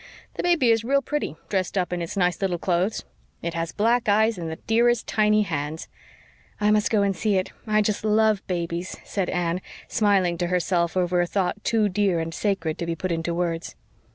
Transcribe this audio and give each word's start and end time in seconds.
The 0.33 0.41
baby 0.41 0.71
is 0.71 0.83
real 0.83 1.03
pretty, 1.03 1.35
dressed 1.47 1.77
up 1.77 1.93
in 1.93 2.01
its 2.01 2.17
nice 2.17 2.41
little 2.41 2.57
clothes. 2.57 3.05
It 3.43 3.53
has 3.53 3.71
black 3.71 4.09
eyes 4.09 4.35
and 4.39 4.49
the 4.49 4.55
dearest, 4.55 5.05
tiny 5.05 5.43
hands." 5.43 5.87
"I 6.59 6.71
must 6.71 6.89
go 6.89 7.03
and 7.03 7.15
see 7.15 7.35
it. 7.37 7.51
I 7.67 7.83
just 7.83 8.03
love 8.03 8.41
babies," 8.47 8.97
said 9.03 9.29
Anne, 9.29 9.61
smiling 9.87 10.39
to 10.39 10.47
herself 10.47 10.97
over 10.97 11.21
a 11.21 11.27
thought 11.27 11.63
too 11.63 11.87
dear 11.87 12.19
and 12.19 12.33
sacred 12.33 12.79
to 12.79 12.87
be 12.87 12.95
put 12.95 13.11
into 13.11 13.35
words. 13.35 13.75